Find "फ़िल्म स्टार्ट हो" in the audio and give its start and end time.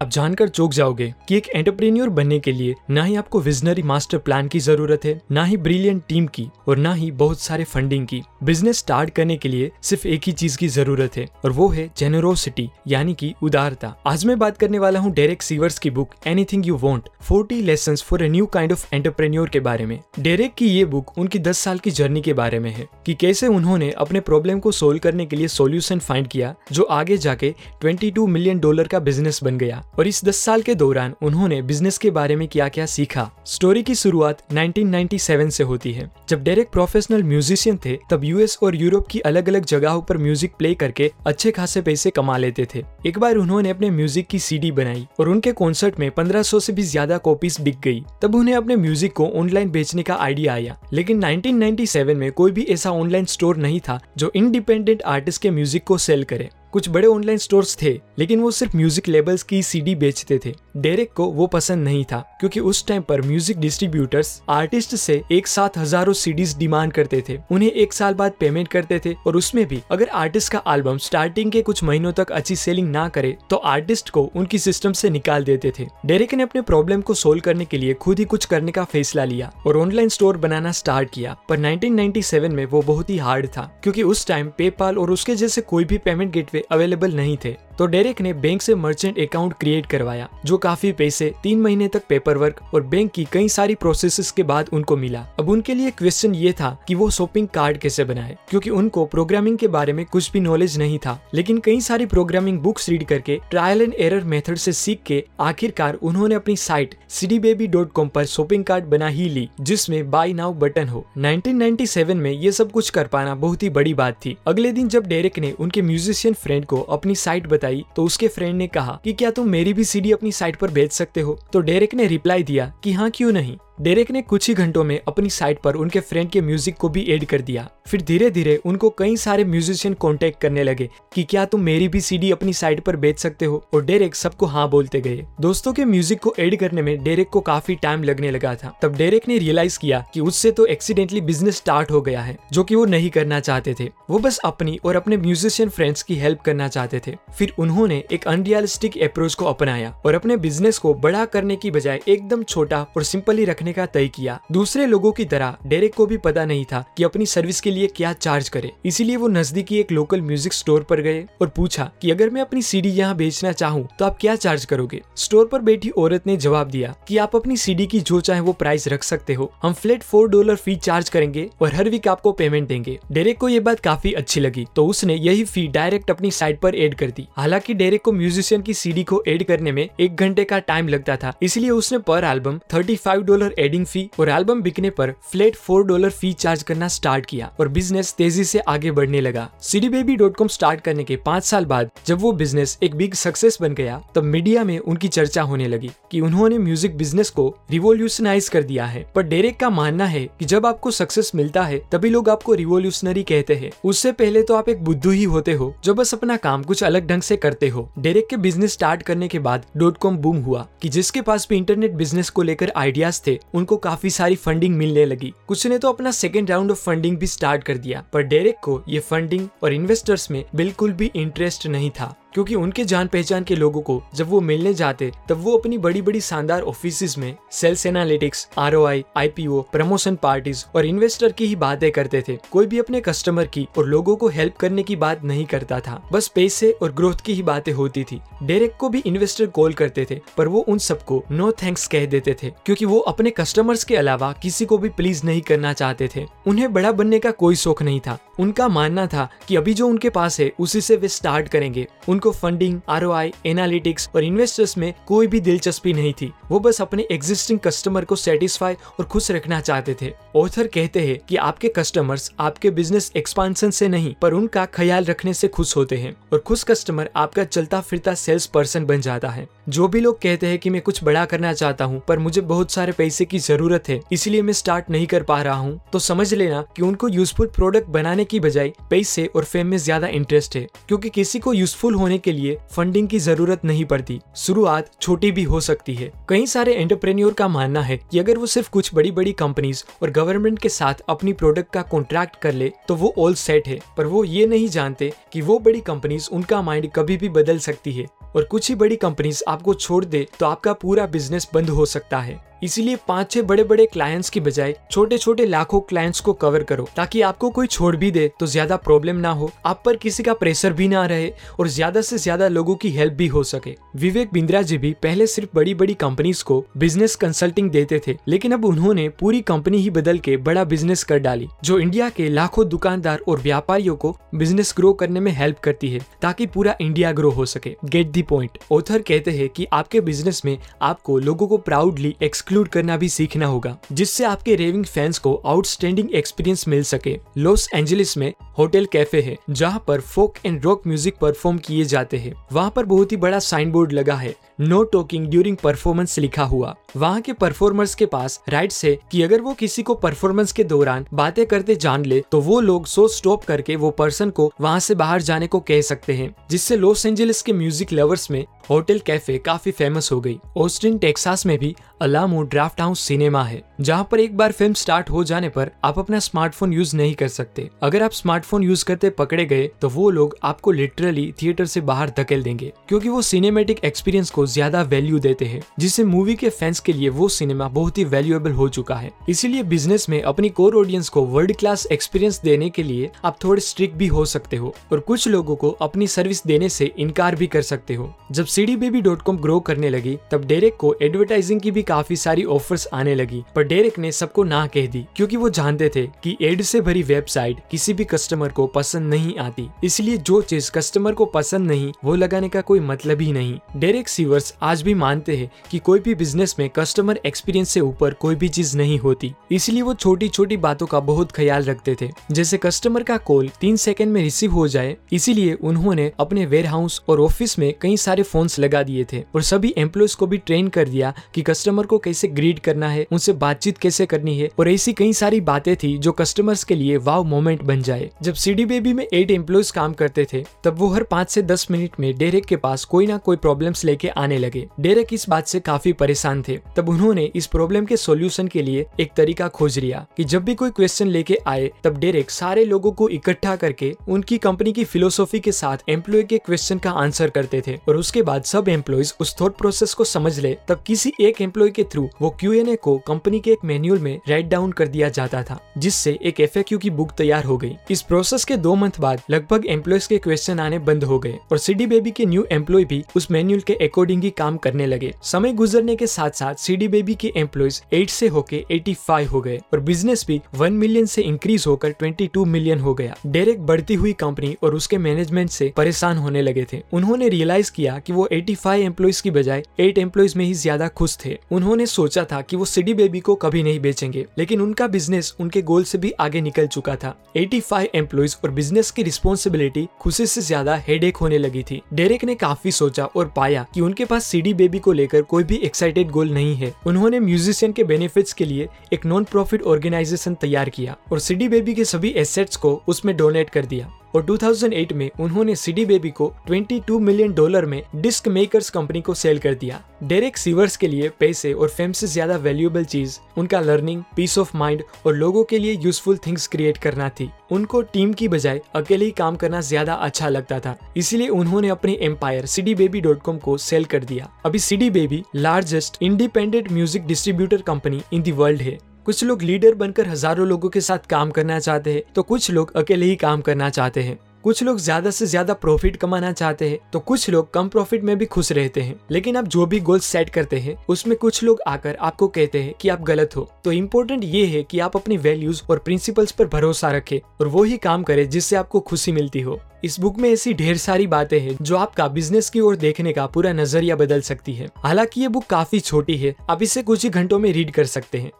364.52-365.22